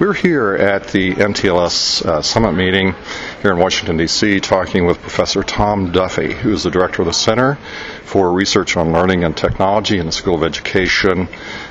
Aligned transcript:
We're 0.00 0.14
here 0.14 0.54
at 0.54 0.86
the 0.88 1.10
NTLS 1.10 2.06
uh, 2.06 2.22
Summit 2.22 2.52
meeting 2.52 2.94
here 3.42 3.50
in 3.50 3.58
Washington, 3.58 3.96
D.C., 3.96 4.38
talking 4.38 4.86
with 4.86 5.00
Professor 5.00 5.42
Tom 5.42 5.90
Duffy, 5.90 6.32
who 6.32 6.52
is 6.52 6.62
the 6.62 6.70
director 6.70 7.02
of 7.02 7.06
the 7.06 7.12
Center 7.12 7.56
for 8.04 8.30
Research 8.32 8.76
on 8.76 8.92
Learning 8.92 9.24
and 9.24 9.36
Technology 9.36 9.98
in 9.98 10.06
the 10.06 10.12
School 10.12 10.36
of 10.36 10.44
Education 10.44 11.26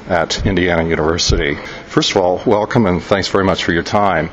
at 0.09 0.45
Indiana 0.45 0.83
University. 0.83 1.55
First 1.85 2.11
of 2.11 2.17
all, 2.17 2.41
welcome 2.45 2.85
and 2.85 3.01
thanks 3.01 3.29
very 3.29 3.45
much 3.45 3.63
for 3.63 3.71
your 3.71 3.83
time. 3.83 4.29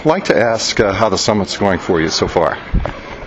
I'd 0.00 0.04
like 0.04 0.26
to 0.26 0.36
ask 0.36 0.78
uh, 0.78 0.92
how 0.92 1.08
the 1.08 1.16
summit's 1.16 1.56
going 1.56 1.78
for 1.78 2.02
you 2.02 2.10
so 2.10 2.28
far. 2.28 2.56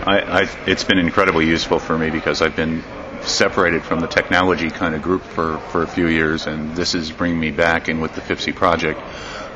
I, 0.06 0.44
I, 0.44 0.50
it's 0.68 0.84
been 0.84 1.00
incredibly 1.00 1.48
useful 1.48 1.80
for 1.80 1.98
me 1.98 2.12
because 2.12 2.44
I've 2.44 2.56
been 2.56 2.84
separated 3.24 3.82
from 3.82 4.02
the 4.02 4.08
technology 4.08 4.70
kind 4.70 4.94
of 4.94 5.02
group 5.02 5.24
for, 5.24 5.58
for 5.72 5.82
a 5.82 5.88
few 5.88 6.08
years, 6.08 6.46
and 6.46 6.76
this 6.76 6.94
is 6.94 7.12
bringing 7.12 7.40
me 7.40 7.50
back 7.50 7.90
in 7.90 8.02
with 8.02 8.14
the 8.14 8.22
FIPSE 8.22 8.54
project 8.54 9.02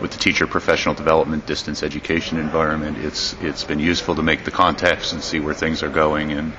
with 0.02 0.12
the 0.12 0.18
teacher 0.18 0.48
professional 0.48 0.96
development 0.96 1.46
distance 1.46 1.84
education 1.84 2.38
environment. 2.38 2.98
It's 2.98 3.34
it's 3.42 3.64
been 3.64 3.80
useful 3.80 4.16
to 4.16 4.24
make 4.24 4.44
the 4.46 4.52
contacts 4.52 5.14
and 5.14 5.22
see 5.22 5.40
where 5.40 5.54
things 5.54 5.84
are 5.84 5.90
going 5.90 6.32
and 6.32 6.54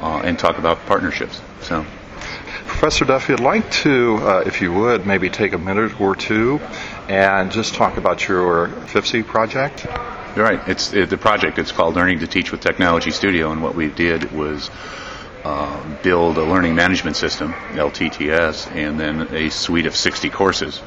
uh, 0.00 0.20
and 0.24 0.38
talk 0.38 0.58
about 0.58 0.86
partnerships. 0.86 1.40
So. 1.62 1.84
Professor 2.66 3.04
Duffy, 3.04 3.32
I'd 3.32 3.40
like 3.40 3.70
to, 3.82 4.16
uh, 4.16 4.42
if 4.46 4.62
you 4.62 4.72
would, 4.72 5.06
maybe 5.06 5.28
take 5.28 5.52
a 5.52 5.58
minute 5.58 6.00
or 6.00 6.14
two 6.14 6.58
and 7.08 7.50
just 7.50 7.74
talk 7.74 7.96
about 7.96 8.28
your 8.28 8.68
FIPSE 8.68 9.26
project. 9.26 9.86
You're 10.36 10.44
right. 10.44 10.60
It's 10.68 10.92
it, 10.92 11.10
the 11.10 11.18
project. 11.18 11.58
It's 11.58 11.72
called 11.72 11.96
Learning 11.96 12.20
to 12.20 12.26
Teach 12.26 12.52
with 12.52 12.60
Technology 12.60 13.10
Studio, 13.10 13.50
and 13.50 13.62
what 13.62 13.74
we 13.74 13.88
did 13.88 14.32
was 14.32 14.70
uh, 15.44 16.02
build 16.02 16.38
a 16.38 16.44
learning 16.44 16.74
management 16.74 17.16
system, 17.16 17.52
LTTS, 17.52 18.70
and 18.72 19.00
then 19.00 19.34
a 19.34 19.50
suite 19.50 19.86
of 19.86 19.96
60 19.96 20.30
courses 20.30 20.80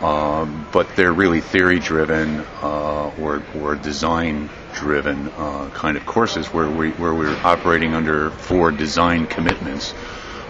um, 0.00 0.66
but 0.72 0.94
they're 0.96 1.12
really 1.12 1.40
theory 1.40 1.78
driven 1.78 2.40
uh, 2.62 3.12
or, 3.20 3.42
or 3.60 3.74
design 3.76 4.48
driven 4.74 5.28
uh, 5.28 5.70
kind 5.70 5.96
of 5.96 6.04
courses 6.04 6.46
where, 6.48 6.68
we, 6.68 6.90
where 6.92 7.14
we're 7.14 7.36
operating 7.44 7.94
under 7.94 8.30
four 8.30 8.70
design 8.70 9.26
commitments. 9.26 9.94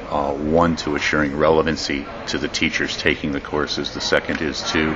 Uh, 0.09 0.33
one 0.33 0.77
to 0.77 0.95
assuring 0.95 1.37
relevancy 1.37 2.07
to 2.29 2.39
the 2.39 2.47
teachers 2.47 2.97
taking 2.97 3.33
the 3.33 3.41
courses. 3.41 3.93
The 3.93 4.01
second 4.01 4.41
is 4.41 4.63
to 4.71 4.95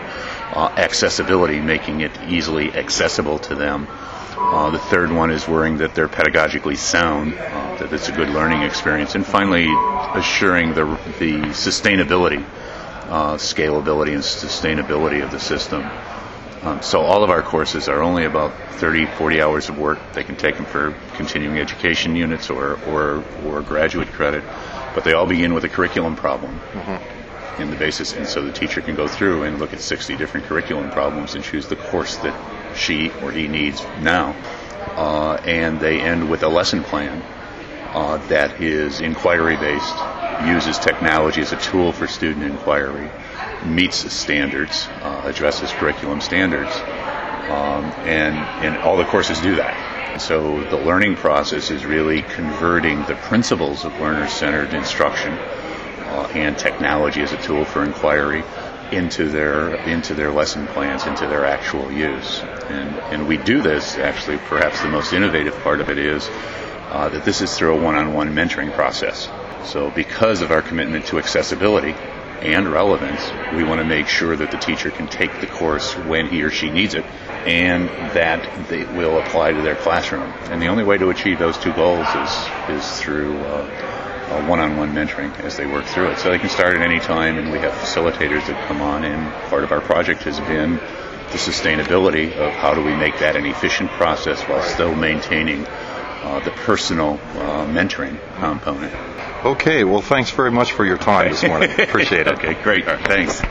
uh, 0.53 0.73
accessibility, 0.77 1.59
making 1.61 2.01
it 2.03 2.13
easily 2.29 2.73
accessible 2.73 3.41
to 3.41 3.57
them. 3.57 3.89
Uh, 3.91 4.71
the 4.71 4.79
third 4.79 5.11
one 5.11 5.33
is 5.33 5.49
worrying 5.49 5.79
that 5.79 5.97
they're 5.97 6.09
pedagogically 6.09 6.77
sound, 6.77 7.35
uh, 7.35 7.77
that 7.79 7.93
it's 7.93 8.09
a 8.09 8.13
good 8.13 8.29
learning 8.29 8.63
experience, 8.63 9.17
and 9.17 9.27
finally 9.27 9.67
assuring 10.15 10.75
the 10.75 10.85
the 11.19 11.43
sustainability 11.51 12.45
uh, 13.09 13.35
scalability 13.35 14.13
and 14.13 14.23
sustainability 14.23 15.23
of 15.23 15.31
the 15.31 15.41
system. 15.41 15.89
Um, 16.63 16.83
so 16.83 17.01
all 17.01 17.25
of 17.25 17.31
our 17.31 17.43
courses 17.43 17.89
are 17.89 18.03
only 18.03 18.25
about 18.25 18.53
30, 18.73 19.07
40 19.07 19.41
hours 19.41 19.69
of 19.71 19.79
work. 19.79 19.99
They 20.13 20.25
can 20.25 20.37
take 20.37 20.57
them 20.57 20.67
for 20.67 20.95
continuing 21.15 21.59
education 21.59 22.17
units 22.17 22.51
or, 22.51 22.79
or, 22.85 23.25
or 23.47 23.63
graduate 23.63 24.09
credit, 24.09 24.45
but 24.95 25.05
they 25.05 25.15
all 25.15 25.27
begin 25.27 25.55
with 25.55 25.65
a 25.65 25.71
curriculum 25.71 26.17
problem 26.17 26.61
mm-hmm. 26.73 27.63
in 27.63 27.71
the 27.71 27.77
basis. 27.77 28.13
And 28.13 28.27
so 28.27 28.45
the 28.45 28.53
teacher 28.53 28.83
can 28.83 28.95
go 28.95 29.09
through 29.09 29.45
and 29.45 29.59
look 29.59 29.73
at 29.73 29.81
60 29.81 30.17
different 30.17 30.47
curriculum 30.47 30.91
problems 30.91 31.35
and 31.35 31.43
choose 31.43 31.67
the 31.67 31.77
course 31.77 32.17
that 32.19 32.77
she 32.77 33.11
or 33.23 33.33
he 33.33 33.49
needs 33.49 33.83
now. 34.01 34.37
Uh, 34.97 35.41
and 35.45 35.81
they 35.81 36.01
end 36.01 36.31
with 36.31 36.43
a 36.43 36.49
lesson 36.49 36.83
plan 36.83 37.23
uh, 37.95 38.17
that 38.29 38.61
is 38.61 39.01
inquiry 39.01 39.57
based 39.57 39.97
uses 40.45 40.79
technology 40.79 41.41
as 41.41 41.53
a 41.53 41.57
tool 41.57 41.93
for 41.93 42.07
student 42.07 42.45
inquiry, 42.45 43.11
meets 43.67 44.11
standards, 44.13 44.89
uh, 45.03 45.23
addresses 45.27 45.71
curriculum 45.73 46.21
standards, 46.21 46.75
um, 47.51 47.85
and, 48.07 48.37
and 48.65 48.77
all 48.79 48.97
the 48.97 49.05
courses 49.05 49.41
do 49.41 49.57
that. 49.57 50.21
So 50.21 50.63
the 50.65 50.77
learning 50.77 51.17
process 51.17 51.71
is 51.71 51.85
really 51.85 52.23
converting 52.23 53.05
the 53.05 53.15
principles 53.15 53.85
of 53.85 53.99
learner-centered 54.01 54.75
instruction 54.75 55.33
uh, 55.33 56.29
and 56.35 56.59
technology 56.59 57.23
as 57.23 57.33
a 57.33 57.37
tool 57.39 57.65
for 57.65 57.85
inquiry 57.85 58.45
into 58.93 59.29
their 59.29 59.77
into 59.89 60.15
their 60.15 60.33
lesson 60.33 60.67
plans, 60.67 61.07
into 61.07 61.29
their 61.29 61.47
actual 61.47 61.93
use. 61.93 62.41
And 62.69 62.89
and 63.13 63.29
we 63.29 63.37
do 63.37 63.63
this 63.63 63.99
actually. 63.99 64.39
Perhaps 64.39 64.83
the 64.83 64.89
most 64.89 65.13
innovative 65.13 65.57
part 65.61 65.81
of 65.81 65.89
it 65.91 65.99
is 65.99 66.29
uh, 66.91 67.09
that 67.09 67.25
this 67.25 67.41
is 67.41 67.57
through 67.57 67.79
a 67.79 67.81
one-on-one 67.81 68.35
mentoring 68.35 68.73
process. 68.73 69.29
So 69.65 69.91
because 69.91 70.43
of 70.43 70.51
our 70.51 70.63
commitment 70.63 71.07
to 71.07 71.19
accessibility 71.19 71.95
and 72.43 72.69
relevance, 72.69 73.31
we 73.55 73.65
want 73.65 73.81
to 73.81 73.85
make 73.85 74.09
sure 74.09 74.35
that 74.35 74.51
the 74.51 74.59
teacher 74.59 74.91
can 74.91 75.07
take 75.07 75.41
the 75.41 75.47
course 75.47 75.95
when 75.95 76.27
he 76.27 76.43
or 76.43 76.51
she 76.51 76.71
needs 76.71 76.95
it 76.95 77.05
and 77.47 77.89
that 78.15 78.69
they 78.69 78.85
will 78.85 79.19
apply 79.19 79.53
to 79.53 79.63
their 79.63 79.77
classroom. 79.77 80.33
And 80.51 80.61
the 80.61 80.69
only 80.69 80.85
way 80.85 80.99
to 80.99 81.11
achieve 81.11 81.39
those 81.39 81.59
two 81.59 81.73
goals 81.73 82.07
is, 82.09 82.49
is 82.69 83.01
through 83.01 83.39
uh, 83.39 84.45
one-on-one 84.47 84.93
mentoring 84.93 85.39
as 85.41 85.57
they 85.57 85.67
work 85.67 85.85
through 85.85 86.11
it. 86.11 86.19
So 86.19 86.31
they 86.31 86.39
can 86.39 86.49
start 86.49 86.77
at 86.77 86.83
any 86.83 87.01
time 87.01 87.39
and 87.39 87.53
we 87.53 87.59
have 87.61 87.73
facilitators 87.73 88.47
that 88.47 88.67
come 88.67 88.81
on 88.81 89.05
and 89.05 89.33
part 89.51 89.65
of 89.65 89.73
our 89.73 89.81
project 89.81 90.23
has 90.23 90.39
been 90.41 90.75
the 90.75 91.39
sustainability 91.39 92.33
of 92.37 92.53
how 92.55 92.75
do 92.75 92.83
we 92.83 92.95
make 92.97 93.19
that 93.21 93.37
an 93.37 93.47
efficient 93.47 93.91
process 93.93 94.41
while 94.43 94.63
still 94.63 94.95
maintaining 94.95 95.65
uh, 96.23 96.41
the 96.41 96.51
personal 96.51 97.15
uh, 97.35 97.67
mentoring 97.67 98.19
component. 98.37 98.93
Okay, 99.45 99.85
well, 99.85 100.03
thanks 100.03 100.31
very 100.31 100.51
much 100.51 100.73
for 100.73 100.85
your 100.85 100.99
time 100.99 101.31
this 101.31 101.43
morning. 101.43 101.71
Appreciate 101.79 102.27
it. 102.27 102.35
okay, 102.35 102.55
great. 102.63 102.87
Right, 102.87 103.01
thanks. 103.07 103.43